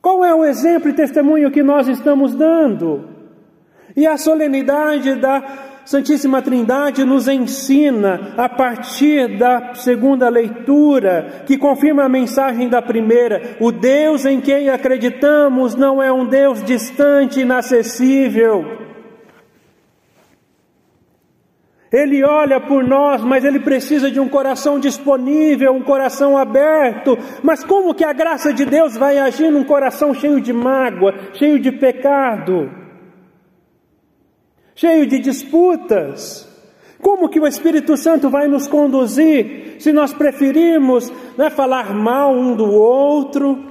Qual 0.01 0.25
é 0.25 0.33
o 0.33 0.43
exemplo 0.43 0.89
e 0.89 0.93
testemunho 0.93 1.51
que 1.51 1.61
nós 1.61 1.87
estamos 1.87 2.33
dando? 2.33 3.07
E 3.95 4.07
a 4.07 4.17
solenidade 4.17 5.15
da 5.15 5.43
Santíssima 5.85 6.41
Trindade 6.41 7.03
nos 7.03 7.27
ensina, 7.27 8.33
a 8.37 8.47
partir 8.47 9.37
da 9.37 9.73
segunda 9.75 10.29
leitura, 10.29 11.43
que 11.45 11.57
confirma 11.57 12.03
a 12.03 12.09
mensagem 12.09 12.67
da 12.67 12.81
primeira: 12.81 13.57
o 13.59 13.71
Deus 13.71 14.25
em 14.25 14.41
quem 14.41 14.69
acreditamos 14.69 15.75
não 15.75 16.01
é 16.01 16.11
um 16.11 16.25
Deus 16.25 16.63
distante, 16.63 17.41
inacessível 17.41 18.90
Ele 21.91 22.23
olha 22.23 22.61
por 22.61 22.85
nós, 22.85 23.21
mas 23.21 23.43
ele 23.43 23.59
precisa 23.59 24.09
de 24.09 24.17
um 24.17 24.29
coração 24.29 24.79
disponível, 24.79 25.73
um 25.73 25.81
coração 25.81 26.37
aberto. 26.37 27.17
Mas 27.43 27.65
como 27.65 27.93
que 27.93 28.05
a 28.05 28.13
graça 28.13 28.53
de 28.53 28.63
Deus 28.63 28.95
vai 28.95 29.17
agir 29.17 29.51
num 29.51 29.65
coração 29.65 30.13
cheio 30.13 30.39
de 30.39 30.53
mágoa, 30.53 31.13
cheio 31.33 31.59
de 31.59 31.69
pecado, 31.69 32.71
cheio 34.73 35.05
de 35.05 35.19
disputas? 35.19 36.49
Como 37.01 37.27
que 37.27 37.39
o 37.39 37.47
Espírito 37.47 37.97
Santo 37.97 38.29
vai 38.29 38.47
nos 38.47 38.67
conduzir 38.67 39.75
se 39.79 39.91
nós 39.91 40.13
preferimos 40.13 41.11
né, 41.37 41.49
falar 41.49 41.93
mal 41.93 42.33
um 42.33 42.55
do 42.55 42.71
outro, 42.71 43.70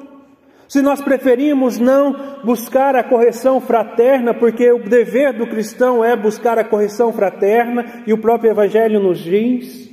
se 0.70 0.80
nós 0.80 1.00
preferimos 1.00 1.80
não 1.80 2.44
buscar 2.44 2.94
a 2.94 3.02
correção 3.02 3.61
fraterna, 3.61 4.33
porque 4.33 4.70
o 4.70 4.88
dever 4.88 5.33
do 5.33 5.44
cristão 5.44 6.04
é 6.04 6.14
buscar 6.14 6.61
a 6.61 6.64
correção 6.64 7.12
fraterna, 7.12 8.04
e 8.06 8.12
o 8.12 8.18
próprio 8.18 8.52
Evangelho 8.52 9.00
nos 9.00 9.18
diz 9.18 9.90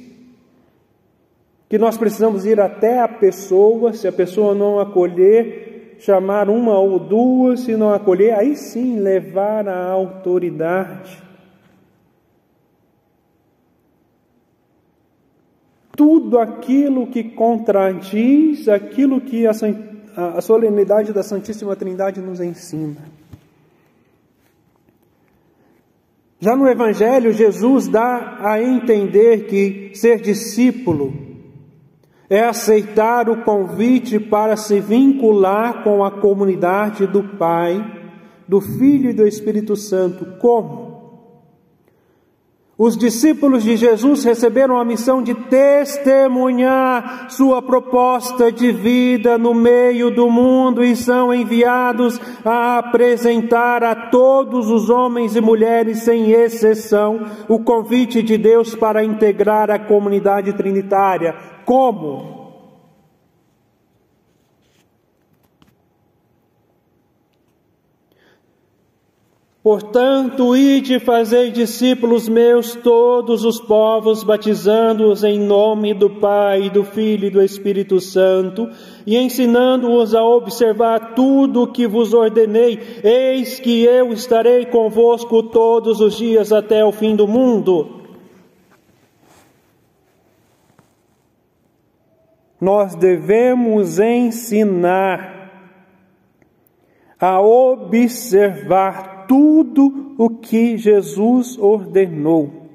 que 1.68 1.80
nós 1.80 1.98
precisamos 1.98 2.46
ir 2.46 2.62
até 2.62 3.00
a 3.00 3.08
pessoa, 3.08 3.92
se 3.92 4.08
a 4.08 4.12
pessoa 4.12 4.54
não 4.54 4.80
acolher, 4.80 5.96
chamar 5.98 6.48
uma 6.48 6.78
ou 6.78 7.00
duas, 7.00 7.62
se 7.62 7.76
não 7.76 7.92
acolher, 7.92 8.36
aí 8.36 8.56
sim 8.56 9.00
levar 9.00 9.68
a 9.68 9.84
autoridade. 9.84 11.24
Tudo 15.96 16.38
aquilo 16.38 17.08
que 17.08 17.24
contradiz 17.24 18.68
aquilo 18.68 19.20
que 19.20 19.48
a 19.48 19.54
a 20.18 20.42
solenidade 20.42 21.14
da 21.14 21.22
Santíssima 21.22 21.76
Trindade 21.76 22.20
nos 22.20 22.42
ensina. 22.42 22.98
Já 26.40 26.56
no 26.56 26.68
Evangelho, 26.68 27.32
Jesus 27.32 27.88
dá 27.88 28.40
a 28.42 28.60
entender 28.62 29.46
que 29.46 29.92
ser 29.96 30.20
discípulo 30.20 31.14
é 32.28 32.44
aceitar 32.44 33.30
o 33.30 33.44
convite 33.44 34.20
para 34.20 34.58
se 34.58 34.80
vincular 34.80 35.84
com 35.84 36.04
a 36.04 36.10
comunidade 36.20 37.06
do 37.06 37.24
Pai, 37.38 37.80
do 38.48 38.60
Filho 38.60 39.12
e 39.12 39.14
do 39.14 39.26
Espírito 39.26 39.76
Santo. 39.76 40.26
Como? 40.40 40.87
Os 42.80 42.96
discípulos 42.96 43.64
de 43.64 43.76
Jesus 43.76 44.24
receberam 44.24 44.78
a 44.78 44.86
missão 44.86 45.24
de 45.24 45.34
testemunhar 45.34 47.26
sua 47.28 47.60
proposta 47.60 48.52
de 48.52 48.72
vida 48.72 49.36
no 49.36 49.52
meio 49.52 50.12
do 50.12 50.30
mundo 50.30 50.84
e 50.84 50.96
são 50.96 51.34
enviados 51.34 52.22
a 52.46 52.78
apresentar 52.78 53.84
a 53.84 53.96
todos 54.12 54.70
os 54.70 54.92
homens 54.92 55.36
e 55.36 55.42
mulheres, 55.42 56.04
sem 56.04 56.30
exceção, 56.30 57.26
o 57.48 57.58
convite 57.58 58.22
de 58.22 58.38
Deus 58.38 58.76
para 58.76 59.04
integrar 59.04 59.72
a 59.72 59.80
comunidade 59.80 60.54
trinitária. 60.54 61.36
Como? 61.66 62.37
Portanto, 69.68 70.56
ide 70.56 70.98
fazei 70.98 71.52
discípulos 71.52 72.30
meus 72.30 72.74
todos 72.74 73.44
os 73.44 73.60
povos, 73.60 74.24
batizando-os 74.24 75.26
em 75.26 75.38
nome 75.38 75.94
do 75.94 76.10
Pai, 76.10 76.70
do 76.70 76.86
Filho 76.86 77.28
e 77.28 77.30
do 77.30 77.42
Espírito 77.42 78.00
Santo, 78.00 78.70
e 79.06 79.18
ensinando-os 79.18 80.16
a 80.16 80.24
observar 80.24 81.14
tudo 81.16 81.64
o 81.64 81.68
que 81.68 81.86
vos 81.86 82.14
ordenei. 82.14 82.80
Eis 83.04 83.60
que 83.60 83.84
eu 83.84 84.14
estarei 84.14 84.66
convosco 84.68 85.44
todos 85.44 86.00
os 86.00 86.16
dias 86.16 86.54
até 86.54 86.86
o 86.86 86.94
fim 86.94 87.14
do 87.14 87.28
mundo. 87.28 88.06
Nós 92.62 92.96
devemos 92.96 94.00
ensinar 94.00 95.52
a 97.20 97.42
observar 97.42 99.17
tudo 99.28 100.16
o 100.18 100.30
que 100.30 100.78
Jesus 100.78 101.58
ordenou. 101.58 102.68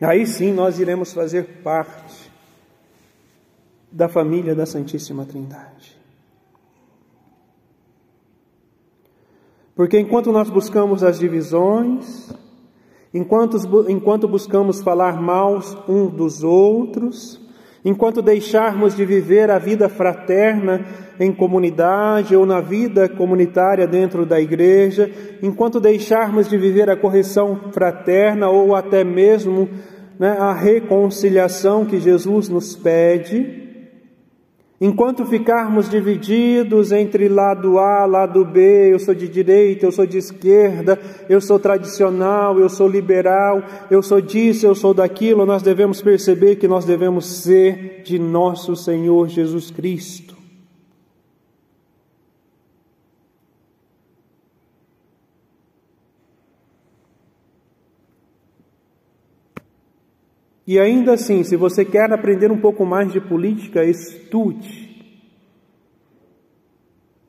Aí 0.00 0.26
sim 0.26 0.52
nós 0.52 0.78
iremos 0.78 1.12
fazer 1.12 1.62
parte 1.62 2.30
da 3.92 4.08
família 4.08 4.54
da 4.54 4.64
Santíssima 4.64 5.26
Trindade. 5.26 5.98
Porque 9.74 9.98
enquanto 9.98 10.30
nós 10.30 10.50
buscamos 10.50 11.02
as 11.02 11.18
divisões, 11.18 12.30
enquanto, 13.14 13.56
enquanto 13.90 14.28
buscamos 14.28 14.82
falar 14.82 15.20
mal 15.20 15.56
uns 15.88 16.12
dos 16.12 16.44
outros, 16.44 17.39
enquanto 17.84 18.22
deixarmos 18.22 18.94
de 18.94 19.04
viver 19.04 19.50
a 19.50 19.58
vida 19.58 19.88
fraterna 19.88 20.84
em 21.18 21.32
comunidade 21.32 22.34
ou 22.34 22.46
na 22.46 22.60
vida 22.60 23.08
comunitária 23.08 23.86
dentro 23.86 24.24
da 24.24 24.40
igreja, 24.40 25.10
enquanto 25.42 25.80
deixarmos 25.80 26.48
de 26.48 26.56
viver 26.56 26.88
a 26.88 26.96
correção 26.96 27.70
fraterna 27.72 28.48
ou 28.48 28.74
até 28.74 29.04
mesmo 29.04 29.68
né, 30.18 30.36
a 30.38 30.52
reconciliação 30.52 31.84
que 31.84 32.00
Jesus 32.00 32.48
nos 32.48 32.76
pede, 32.76 33.59
Enquanto 34.82 35.26
ficarmos 35.26 35.90
divididos 35.90 36.90
entre 36.90 37.28
lado 37.28 37.78
A, 37.78 38.06
lado 38.06 38.46
B, 38.46 38.94
eu 38.94 38.98
sou 38.98 39.14
de 39.14 39.28
direita, 39.28 39.84
eu 39.84 39.92
sou 39.92 40.06
de 40.06 40.16
esquerda, 40.16 40.98
eu 41.28 41.38
sou 41.38 41.58
tradicional, 41.58 42.58
eu 42.58 42.70
sou 42.70 42.88
liberal, 42.88 43.62
eu 43.90 44.02
sou 44.02 44.22
disso, 44.22 44.64
eu 44.64 44.74
sou 44.74 44.94
daquilo, 44.94 45.44
nós 45.44 45.62
devemos 45.62 46.00
perceber 46.00 46.56
que 46.56 46.66
nós 46.66 46.86
devemos 46.86 47.26
ser 47.26 48.00
de 48.04 48.18
nosso 48.18 48.74
Senhor 48.74 49.28
Jesus 49.28 49.70
Cristo. 49.70 50.39
E 60.70 60.78
ainda 60.78 61.14
assim, 61.14 61.42
se 61.42 61.56
você 61.56 61.84
quer 61.84 62.12
aprender 62.12 62.52
um 62.52 62.60
pouco 62.60 62.86
mais 62.86 63.12
de 63.12 63.20
política, 63.20 63.84
estude. 63.84 65.04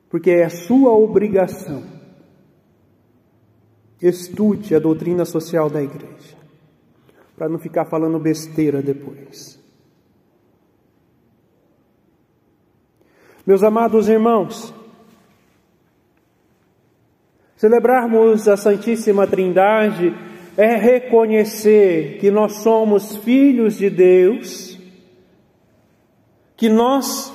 Porque 0.08 0.30
é 0.30 0.44
a 0.44 0.48
sua 0.48 0.92
obrigação. 0.92 1.82
Estude 4.00 4.76
a 4.76 4.78
doutrina 4.78 5.24
social 5.24 5.68
da 5.68 5.82
igreja. 5.82 6.36
Para 7.36 7.48
não 7.48 7.58
ficar 7.58 7.84
falando 7.86 8.16
besteira 8.20 8.80
depois. 8.80 9.60
Meus 13.44 13.64
amados 13.64 14.08
irmãos, 14.08 14.72
celebrarmos 17.56 18.46
a 18.46 18.56
Santíssima 18.56 19.26
Trindade 19.26 20.31
é 20.56 20.76
reconhecer 20.76 22.18
que 22.18 22.30
nós 22.30 22.56
somos 22.56 23.16
filhos 23.16 23.78
de 23.78 23.88
Deus, 23.88 24.78
que 26.56 26.68
nós 26.68 27.32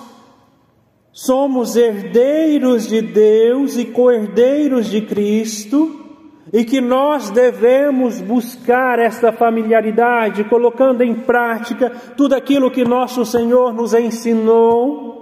somos 1.11 1.75
herdeiros 1.75 2.87
de 2.87 3.01
Deus 3.01 3.75
e 3.77 3.85
co-herdeiros 3.85 4.87
de 4.87 5.01
Cristo, 5.01 6.05
e 6.53 6.63
que 6.63 6.79
nós 6.79 7.29
devemos 7.29 8.21
buscar 8.21 8.99
esta 8.99 9.33
familiaridade, 9.33 10.45
colocando 10.45 11.01
em 11.03 11.13
prática 11.13 11.89
tudo 12.15 12.35
aquilo 12.35 12.71
que 12.71 12.85
nosso 12.85 13.25
Senhor 13.25 13.73
nos 13.73 13.93
ensinou. 13.93 15.17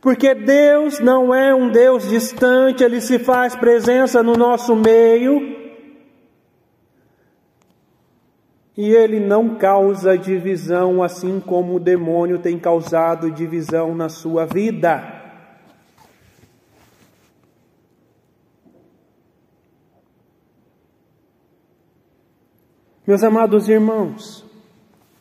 Porque 0.00 0.34
Deus 0.34 1.00
não 1.00 1.34
é 1.34 1.54
um 1.54 1.70
Deus 1.70 2.08
distante, 2.08 2.84
Ele 2.84 3.00
se 3.00 3.18
faz 3.18 3.56
presença 3.56 4.22
no 4.22 4.34
nosso 4.34 4.76
meio, 4.76 5.59
E 8.76 8.88
ele 8.90 9.18
não 9.18 9.56
causa 9.56 10.16
divisão, 10.16 11.02
assim 11.02 11.40
como 11.40 11.74
o 11.74 11.80
demônio 11.80 12.38
tem 12.38 12.58
causado 12.58 13.30
divisão 13.30 13.94
na 13.94 14.08
sua 14.08 14.46
vida. 14.46 15.20
Meus 23.06 23.24
amados 23.24 23.68
irmãos, 23.68 24.44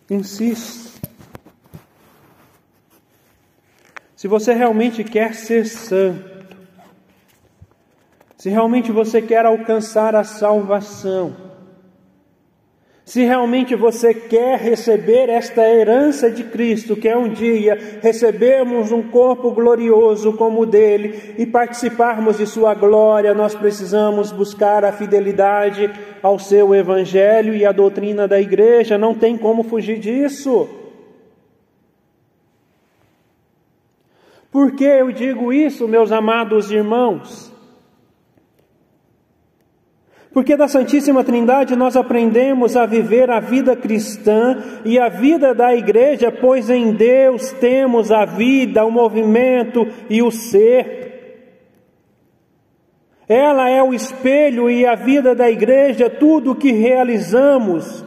insisto. 0.10 1.02
Se 4.16 4.28
você 4.28 4.54
realmente 4.54 5.04
quer 5.04 5.34
ser 5.34 5.66
santo, 5.66 6.56
se 8.38 8.50
realmente 8.50 8.92
você 8.92 9.22
quer 9.22 9.44
alcançar 9.46 10.14
a 10.16 10.24
salvação, 10.24 11.49
se 13.10 13.24
realmente 13.24 13.74
você 13.74 14.14
quer 14.14 14.60
receber 14.60 15.30
esta 15.30 15.68
herança 15.68 16.30
de 16.30 16.44
Cristo, 16.44 16.96
que 16.96 17.10
é 17.10 17.18
um 17.18 17.28
dia 17.28 17.98
recebermos 18.04 18.92
um 18.92 19.02
corpo 19.02 19.50
glorioso 19.50 20.34
como 20.34 20.62
o 20.62 20.66
dele 20.68 21.34
e 21.36 21.44
participarmos 21.44 22.38
de 22.38 22.46
sua 22.46 22.76
glória, 22.76 23.34
nós 23.34 23.56
precisamos 23.56 24.32
buscar 24.32 24.86
a 24.86 24.92
fidelidade 24.92 25.90
ao 26.22 26.38
seu 26.38 26.76
evangelho 26.76 27.56
e 27.56 27.66
à 27.66 27.72
doutrina 27.72 28.28
da 28.28 28.40
igreja, 28.40 28.96
não 28.96 29.16
tem 29.16 29.36
como 29.36 29.64
fugir 29.64 29.98
disso. 29.98 30.70
Por 34.52 34.76
que 34.76 34.84
eu 34.84 35.12
digo 35.12 35.52
isso, 35.52 35.88
meus 35.88 36.12
amados 36.12 36.70
irmãos? 36.70 37.52
Porque 40.32 40.56
da 40.56 40.68
Santíssima 40.68 41.24
Trindade 41.24 41.76
nós 41.76 41.96
aprendemos 41.96 42.78
a 42.78 42.86
viver 42.86 43.32
a 43.32 43.40
vida 43.40 43.76
cristã 43.76 44.58
e 44.86 45.00
a 45.00 45.10
vida 45.10 45.56
da 45.56 45.76
igreja, 45.76 46.32
pois 46.32 46.70
em 46.70 46.94
Deus 46.94 47.52
temos 47.54 48.12
a 48.12 48.26
vida, 48.26 48.86
o 48.86 48.92
movimento 48.92 49.88
e 50.08 50.22
o 50.22 50.30
ser. 50.30 51.00
Ela 53.28 53.70
é 53.70 53.82
o 53.82 53.94
espelho 53.94 54.70
e 54.70 54.86
a 54.86 54.94
vida 54.96 55.34
da 55.34 55.50
igreja, 55.50 56.10
tudo 56.10 56.52
o 56.52 56.56
que 56.56 56.72
realizamos. 56.72 58.06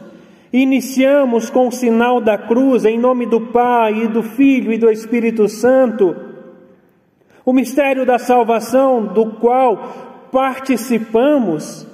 Iniciamos 0.51 1.49
com 1.49 1.67
o 1.67 1.71
sinal 1.71 2.21
da 2.21 2.37
cruz, 2.37 2.85
em 2.85 2.97
nome 2.97 3.25
do 3.25 3.41
Pai, 3.47 4.03
e 4.03 4.07
do 4.07 4.23
Filho 4.23 4.71
e 4.71 4.77
do 4.77 4.89
Espírito 4.89 5.49
Santo. 5.49 6.15
O 7.45 7.51
mistério 7.51 8.05
da 8.05 8.17
salvação, 8.17 9.05
do 9.07 9.31
qual 9.31 10.29
participamos, 10.31 11.87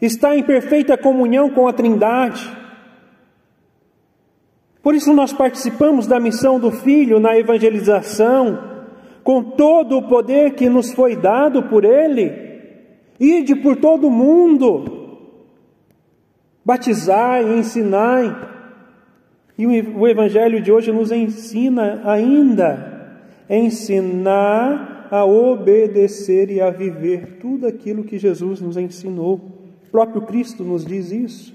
está 0.00 0.36
em 0.36 0.42
perfeita 0.42 0.96
comunhão 0.96 1.50
com 1.50 1.68
a 1.68 1.72
Trindade. 1.72 2.50
Por 4.82 4.94
isso 4.94 5.12
nós 5.12 5.32
participamos 5.32 6.06
da 6.06 6.18
missão 6.18 6.58
do 6.58 6.70
Filho 6.70 7.20
na 7.20 7.38
evangelização, 7.38 8.70
com 9.22 9.42
todo 9.42 9.98
o 9.98 10.08
poder 10.08 10.54
que 10.54 10.68
nos 10.68 10.92
foi 10.92 11.16
dado 11.16 11.64
por 11.64 11.84
Ele. 11.84 12.32
Ide 13.18 13.56
por 13.56 13.76
todo 13.76 14.06
o 14.06 14.10
mundo, 14.10 15.18
batizai, 16.64 17.58
ensinai. 17.58 18.48
E 19.58 19.66
o 19.66 20.08
Evangelho 20.08 20.62
de 20.62 20.72
hoje 20.72 20.90
nos 20.90 21.12
ensina 21.12 22.00
ainda, 22.06 23.18
ensinar 23.50 25.08
a 25.10 25.26
obedecer 25.26 26.50
e 26.50 26.62
a 26.62 26.70
viver 26.70 27.36
tudo 27.40 27.66
aquilo 27.66 28.04
que 28.04 28.16
Jesus 28.16 28.62
nos 28.62 28.78
ensinou. 28.78 29.59
Próprio 29.90 30.22
Cristo 30.22 30.62
nos 30.62 30.84
diz 30.84 31.10
isso. 31.10 31.54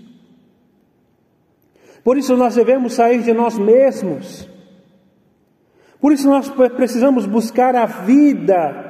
Por 2.03 2.17
isso 2.17 2.37
nós 2.37 2.55
devemos 2.55 2.93
sair 2.93 3.23
de 3.23 3.33
nós 3.33 3.57
mesmos. 3.57 4.47
Por 5.99 6.13
isso 6.13 6.29
nós 6.29 6.49
precisamos 6.49 7.25
buscar 7.25 7.75
a 7.75 7.85
vida 7.85 8.85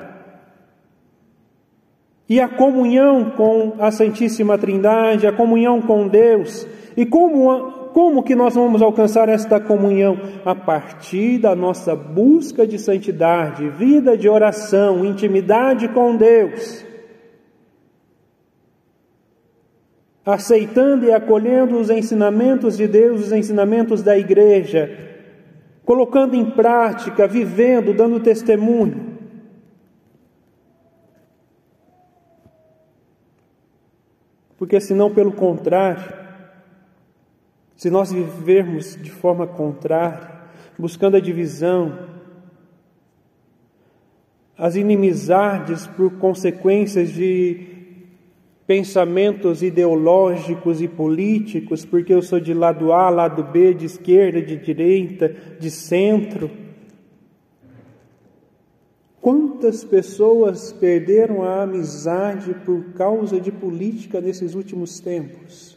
e 2.28 2.42
a 2.42 2.50
comunhão 2.50 3.32
com 3.32 3.76
a 3.80 3.92
Santíssima 3.92 4.58
Trindade, 4.58 5.28
a 5.28 5.32
comunhão 5.32 5.82
com 5.82 6.08
Deus. 6.08 6.68
E 6.98 7.06
como, 7.06 7.72
como 7.94 8.24
que 8.24 8.36
nós 8.36 8.56
vamos 8.56 8.82
alcançar 8.82 9.30
esta 9.30 9.60
comunhão? 9.60 10.20
A 10.44 10.56
partir 10.56 11.38
da 11.38 11.56
nossa 11.56 11.96
busca 11.96 12.66
de 12.68 12.80
santidade, 12.80 13.70
vida 13.70 14.18
de 14.18 14.28
oração, 14.28 15.06
intimidade 15.06 15.88
com 15.88 16.18
Deus. 16.18 16.84
Aceitando 20.26 21.06
e 21.06 21.14
acolhendo 21.14 21.78
os 21.78 21.90
ensinamentos 21.90 22.76
de 22.76 22.88
Deus, 22.88 23.22
os 23.22 23.32
ensinamentos 23.32 24.02
da 24.02 24.18
igreja, 24.18 24.90
colocando 25.86 26.36
em 26.36 26.50
prática, 26.50 27.28
vivendo, 27.28 27.94
dando 27.94 28.20
testemunho. 28.20 29.14
Porque 34.58 34.80
senão, 34.80 35.14
pelo 35.14 35.32
contrário, 35.32 36.12
se 37.76 37.90
nós 37.92 38.12
vivermos 38.12 38.96
de 38.96 39.12
forma 39.12 39.46
contrária, 39.46 40.32
buscando 40.80 41.18
a 41.18 41.20
divisão, 41.20 42.16
as 44.58 44.76
inimizades 44.76 45.86
por 45.86 46.14
consequências 46.14 47.12
de 47.12 47.75
pensamentos 48.68 49.62
ideológicos 49.62 50.82
e 50.82 50.88
políticos, 50.88 51.86
porque 51.86 52.14
eu 52.14 52.22
sou 52.22 52.40
de 52.40 52.54
lado 52.54 52.92
A, 52.92 53.10
lado 53.10 53.44
B, 53.44 53.74
de 53.74 53.86
esquerda, 53.86 54.42
de 54.42 54.58
direita, 54.58 55.30
de 55.60 55.70
centro. 55.70 56.50
Quantas 59.22 59.84
pessoas 59.84 60.72
perderam 60.74 61.44
a 61.44 61.64
amizade 61.64 62.54
por 62.66 62.94
causa 62.94 63.40
de 63.40 63.52
política 63.52 64.20
nesses 64.20 64.56
últimos 64.56 65.00
tempos? 65.00 65.76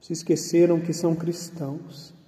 Se 0.00 0.12
esqueceram 0.12 0.80
que 0.80 0.92
são 0.92 1.14
cristãos. 1.14 2.19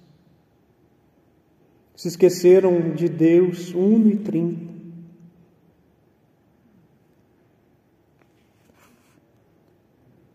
Se 2.03 2.09
esqueceram 2.09 2.91
de 2.91 3.07
Deus 3.07 3.73
uno 3.73 4.09
e 4.09 4.17
trino. 4.17 4.59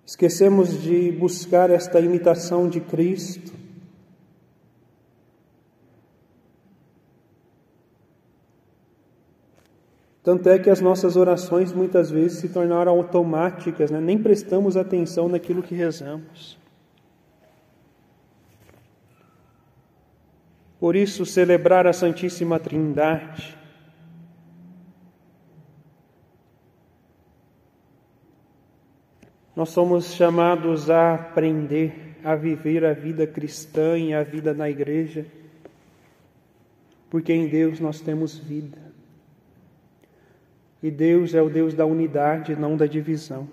Esquecemos 0.07 0.83
de 0.83 1.13
buscar 1.13 1.69
esta 1.69 2.01
imitação 2.01 2.71
de 2.71 2.81
Cristo. 2.81 3.53
Tanto 10.23 10.49
é 10.49 10.59
que 10.59 10.71
as 10.71 10.81
nossas 10.81 11.17
orações 11.17 11.71
muitas 11.71 12.11
vezes 12.11 12.39
se 12.39 12.49
tornaram 12.49 12.93
automáticas, 12.93 13.91
né? 13.91 14.01
nem 14.01 14.17
prestamos 14.17 14.75
atenção 14.75 15.29
naquilo 15.29 15.63
que 15.63 15.75
rezamos. 15.75 16.59
Por 20.79 20.95
isso, 20.95 21.27
celebrar 21.27 21.87
a 21.87 21.93
Santíssima 21.93 22.59
Trindade 22.59 23.59
Nós 29.59 29.71
somos 29.71 30.15
chamados 30.15 30.89
a 30.89 31.15
aprender 31.15 32.15
a 32.23 32.37
viver 32.37 32.85
a 32.85 32.93
vida 32.93 33.27
cristã 33.27 33.99
e 33.99 34.15
a 34.15 34.23
vida 34.23 34.55
na 34.55 34.71
igreja, 34.71 35.27
porque 37.11 37.33
em 37.33 37.49
Deus 37.49 37.81
nós 37.81 38.01
temos 38.01 38.39
vida. 38.39 38.79
E 40.81 40.93
Deus 40.93 41.35
é 41.35 41.43
o 41.43 41.51
Deus 41.51 41.75
da 41.75 41.85
unidade, 41.85 42.55
não 42.55 42.77
da 42.77 42.87
divisão. 42.87 43.49